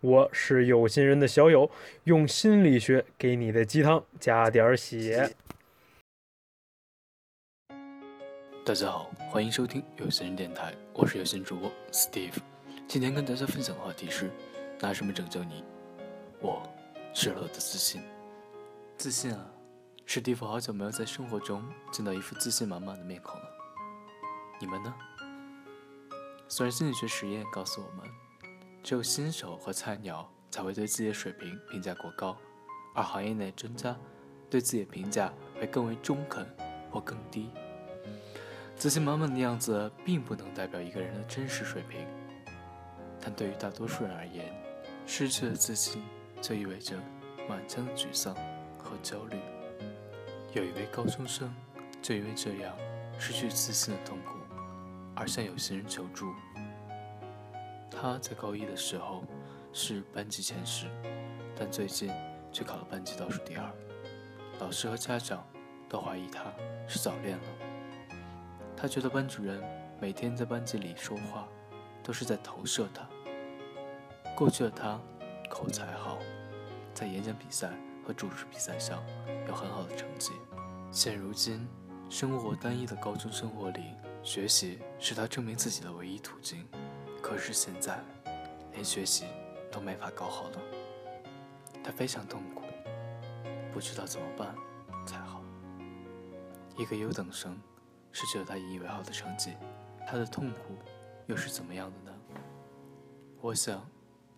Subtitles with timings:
[0.00, 1.70] 我是有心人的小友，
[2.04, 5.34] 用心理学给你的鸡汤加点血。
[8.62, 12.34] 大家好，欢迎收听有心人电台，我是有心主播 Steve。
[12.86, 14.30] 今天跟大家分享的话题是：
[14.80, 15.64] 拿什么拯救你？
[16.40, 16.62] 我
[17.14, 18.02] 失落的自信。
[18.98, 19.50] 自信啊，
[20.04, 23.46] 史蒂夫好久没有在生活中见到一副自信满满的面孔了。
[24.60, 24.94] 你们呢？
[26.48, 28.06] 虽然心理学实验告诉我们。
[28.86, 32.36] 只有新手和菜鸟才会对自己的水平评价过高，
[32.94, 33.96] 而行业内专家
[34.48, 36.46] 对自己的评价会更为中肯
[36.88, 37.50] 或更低。
[38.76, 42.06] 自信满满的样子并不能代表一个人的真实水平，
[43.20, 44.54] 但对于大多数人而言，
[45.04, 46.00] 失去了自信
[46.40, 46.96] 就意味着
[47.48, 48.36] 满腔的沮丧
[48.78, 49.36] 和焦虑。
[50.52, 51.52] 有一位高中生
[52.00, 52.72] 就因为这样
[53.18, 54.38] 失去自信的痛苦，
[55.16, 56.32] 而向有心人求助。
[57.90, 59.24] 他在高一的时候
[59.72, 60.86] 是班级前十，
[61.54, 62.10] 但最近
[62.52, 63.70] 却考了班级倒数第二。
[64.58, 65.46] 老师和家长
[65.88, 66.52] 都怀疑他
[66.88, 67.44] 是早恋了。
[68.76, 69.62] 他觉得班主任
[70.00, 71.48] 每天在班级里说话
[72.02, 73.08] 都是在投射他。
[74.34, 75.00] 过去的他
[75.48, 76.18] 口才好，
[76.92, 77.70] 在演讲比赛
[78.06, 79.02] 和主持比赛上
[79.48, 80.32] 有很好的成绩。
[80.90, 81.66] 现如今，
[82.08, 83.82] 生活单一的高中生活里，
[84.22, 86.66] 学习是他证明自己的唯一途径。
[87.26, 87.98] 可是现在，
[88.70, 89.24] 连学习
[89.68, 90.60] 都没法搞好了，
[91.82, 92.62] 他非常痛苦，
[93.72, 94.54] 不知道怎么办
[95.04, 95.42] 才好。
[96.76, 97.60] 一个优等生
[98.12, 99.56] 失去了他引以为傲的成绩，
[100.06, 100.76] 他的痛苦
[101.26, 102.16] 又是怎么样的呢？
[103.40, 103.84] 我想，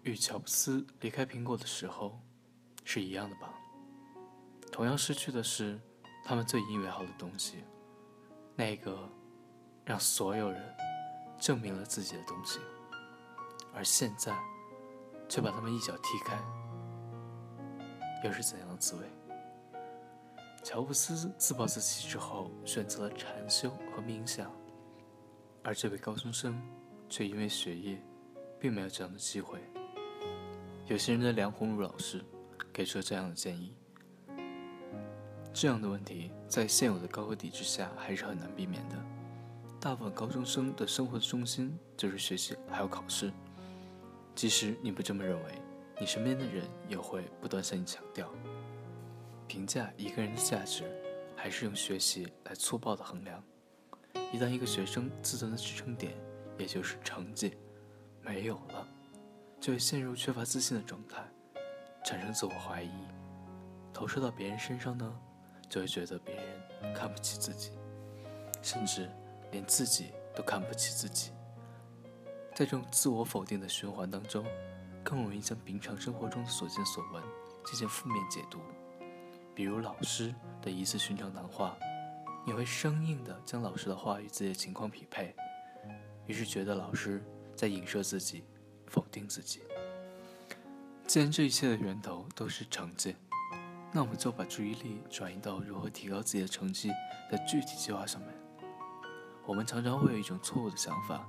[0.03, 2.19] 与乔布斯离开苹果的时候
[2.85, 3.53] 是一样的吧。
[4.73, 5.79] 同样失去的是
[6.25, 7.65] 他们最引以为傲的东西，
[8.57, 9.07] 那个
[9.85, 10.75] 让所有人
[11.39, 12.59] 证明了自己的东西。
[13.79, 14.37] 而现在，
[15.29, 16.37] 却把他们一脚踢开，
[18.25, 19.07] 又是怎样的滋味？
[20.65, 24.51] 乔布斯自暴自弃之后，选择了禅修和冥想，
[25.63, 26.61] 而这位高中生
[27.09, 28.03] 却因为学业，
[28.59, 29.61] 并没有这样的机会。
[30.89, 32.25] 有些人的梁红茹老师
[32.73, 33.77] 给出了这样的建议：
[35.53, 38.97] 这样的问题在现有的高考体制下还是很难避免的。
[39.79, 43.33] 大部分高中生的生活的中心就是学习，还有考试。
[44.39, 45.61] 即使你不这么认为，
[45.99, 48.33] 你身边的人也会不断向你强调。
[49.49, 50.85] 评价一个人的价值，
[51.35, 53.43] 还是用学习来粗暴的衡量。
[54.33, 56.13] 一旦一个学生自尊的支撑点，
[56.57, 57.59] 也就是成绩，
[58.23, 58.87] 没有了，
[59.59, 61.21] 就会陷入缺乏自信的状态，
[62.05, 62.93] 产生自我怀疑。
[63.93, 65.21] 投射到别人身上呢，
[65.69, 67.73] 就会觉得别人看不起自己，
[68.63, 69.11] 甚至
[69.51, 71.33] 连自己都看不起自己。
[72.59, 74.45] 在这种自我否定的循环当中，
[75.05, 77.23] 更容易将平常生活中所见所闻
[77.65, 78.59] 进行负面解读。
[79.55, 81.77] 比如老师的一次寻常谈话，
[82.45, 85.37] 你会生硬地将老师的话与自己的情况匹配，
[86.27, 87.25] 于是觉得老师
[87.55, 88.43] 在影射自己，
[88.89, 89.61] 否定自己。
[91.07, 93.15] 既然这一切的源头都是成绩，
[93.93, 96.89] 那我们就把注意力转移到如何提高自己的成绩
[97.31, 98.35] 的具体计划上面。
[99.47, 101.25] 我们常常会有一种错误的想法。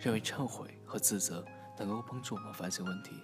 [0.00, 1.44] 认为忏悔和自责
[1.78, 3.22] 能够帮助我们反省问题，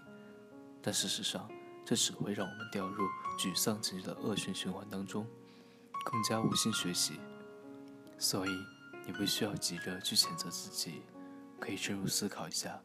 [0.83, 1.51] 但事实上，
[1.87, 3.07] 这只会让我们掉入
[3.39, 5.27] 沮丧情绪的恶性循环当中，
[6.05, 7.19] 更加无心学习。
[8.19, 8.51] 所以，
[9.07, 11.03] 你不需要急着去谴责自己，
[11.59, 12.79] 可以深入思考一下，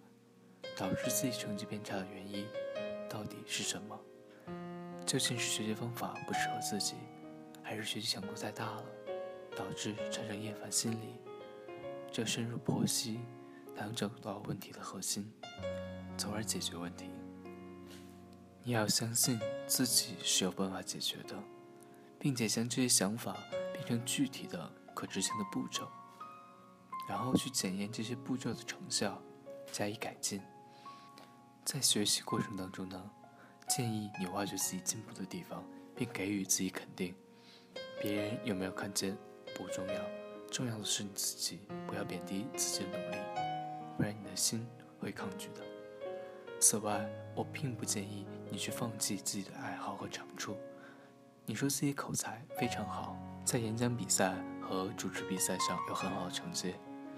[0.78, 2.48] 导致自己成绩变差的原因
[3.10, 4.00] 到底是什么？
[5.06, 6.96] 究竟是学习方法不适合自己，
[7.62, 8.84] 还是学习强度太大了，
[9.54, 11.20] 导致产生厌烦心理？
[12.10, 13.20] 这深入剖析。
[13.76, 15.32] 能找到问题的核心，
[16.18, 17.10] 从而解决问题。
[18.64, 21.36] 你要相信自己是有办法解决的，
[22.20, 23.36] 并且将这些想法
[23.74, 25.88] 变成具体的、可执行的步骤，
[27.10, 29.20] 然后去检验这些步骤的成效，
[29.72, 30.42] 加以改进。
[31.66, 33.10] 在学习过程当中呢，
[33.68, 35.64] 建议你挖掘自己进步的地方，
[35.96, 37.16] 并给予自己肯定。
[38.00, 39.18] 别人有没有看见
[39.56, 40.02] 不重要，
[40.52, 43.51] 重要的是你自己，不要贬低自己的努力。
[44.02, 44.66] 不然你的心
[45.00, 45.62] 会抗拒的。
[46.60, 50.58] 此外，我并不建议你去放弃自己的爱好和长处。
[51.46, 53.16] 你说自己口才非常好，
[53.46, 56.74] 在演讲比赛和主持比赛上有很好的成绩，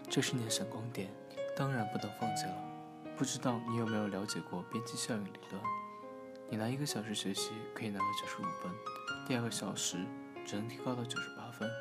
[0.09, 1.09] 这是你的闪光点，
[1.55, 2.55] 当然不能放弃了。
[3.15, 5.63] 不知道你有没有了解过边际效应理论？
[6.49, 8.69] 你拿一个小时学习可以拿到九十五分，
[9.25, 10.05] 第二个小时
[10.45, 11.71] 只能提高到九十八分，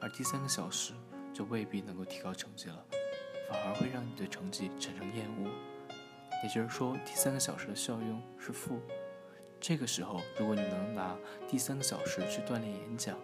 [0.00, 0.92] 而第三个小时
[1.32, 2.84] 就未必能够提高成绩了，
[3.50, 5.50] 反而会让你对成绩产生厌恶。
[6.42, 8.80] 也就是说，第三个小时的效用是负。
[9.60, 11.14] 这个时候，如果你能拿
[11.46, 13.18] 第三个小时去锻炼演讲，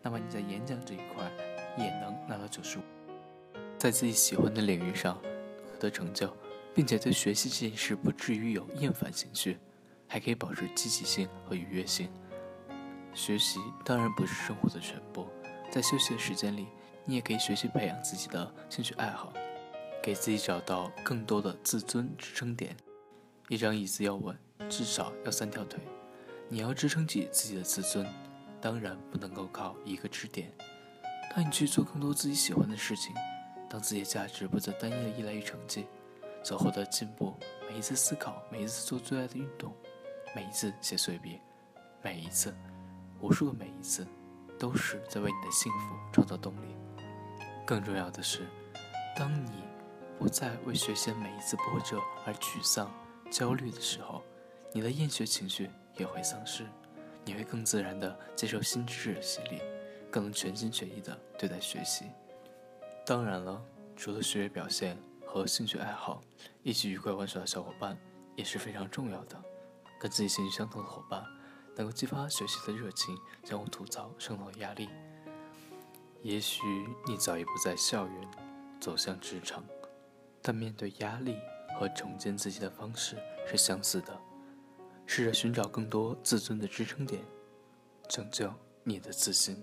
[0.00, 1.30] 那么你在演讲这一块
[1.76, 2.82] 也能拿到九十五，
[3.76, 6.34] 在自己喜欢的领域上获得成就。
[6.74, 9.58] 并且对学习这件事不至于有厌烦情绪，
[10.06, 12.10] 还可以保持积极性和愉悦性。
[13.14, 15.26] 学习当然不是生活的全部，
[15.70, 16.66] 在休息的时间里，
[17.06, 19.32] 你也可以学习培养自己的兴趣爱好，
[20.06, 22.76] 给自己找到更多的自尊支撑点。
[23.48, 24.38] 一张椅子要稳，
[24.70, 25.80] 至少要三条腿。
[26.48, 28.06] 你要支撑起自己的自尊，
[28.60, 30.52] 当然不能够靠一个支点。
[31.34, 33.12] 当你去做更多自己喜欢的事情，
[33.68, 35.86] 当自己的价值不再单一的依赖于成绩。
[36.44, 37.34] 所获得进步，
[37.68, 39.74] 每一次思考，每一次做最爱的运动，
[40.36, 41.40] 每一次写随笔，
[42.00, 42.54] 每一次，
[43.20, 44.06] 无数个每一次，
[44.56, 46.76] 都是在为你的幸福创造动力。
[47.66, 48.46] 更重要的是，
[49.16, 49.64] 当你
[50.18, 52.90] 不再为学习的每一次波折而沮丧、
[53.30, 54.22] 焦虑的时候，
[54.72, 56.66] 你的厌学情绪也会丧失，
[57.24, 59.60] 你会更自然地接受新知识的洗礼，
[60.10, 62.06] 更能全心全意地对待学习。
[63.04, 63.62] 当然了，
[63.94, 64.96] 除了学业表现。
[65.28, 66.22] 和兴趣爱好
[66.62, 67.98] 一起愉快玩耍的小伙伴
[68.36, 69.36] 也是非常重要的。
[70.00, 71.22] 跟自己兴趣相同的伙伴，
[71.74, 73.14] 能够激发学习的热情，
[73.44, 74.88] 相互吐槽生活压力。
[76.22, 76.62] 也许
[77.06, 78.30] 你早已不在校园，
[78.80, 79.62] 走向职场，
[80.46, 81.36] 但面对压力
[81.76, 83.16] 和重建自己的方式
[83.48, 84.16] 是相似的。
[85.04, 87.20] 试着寻找更多自尊的支撑点，
[88.08, 88.54] 拯救
[88.84, 89.60] 你的自信。